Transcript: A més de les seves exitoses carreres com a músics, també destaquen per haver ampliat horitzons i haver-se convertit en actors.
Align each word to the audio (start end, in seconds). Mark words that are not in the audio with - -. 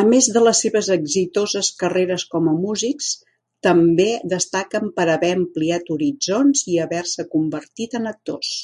A 0.00 0.02
més 0.08 0.26
de 0.34 0.40
les 0.42 0.58
seves 0.64 0.88
exitoses 0.94 1.70
carreres 1.80 2.26
com 2.34 2.46
a 2.52 2.54
músics, 2.60 3.08
també 3.68 4.08
destaquen 4.34 4.88
per 5.00 5.08
haver 5.16 5.32
ampliat 5.40 5.94
horitzons 5.96 6.64
i 6.76 6.82
haver-se 6.86 7.26
convertit 7.36 8.02
en 8.02 8.12
actors. 8.14 8.54